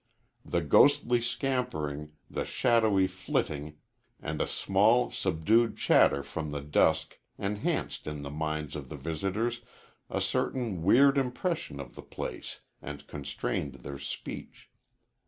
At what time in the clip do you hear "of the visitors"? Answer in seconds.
8.75-9.61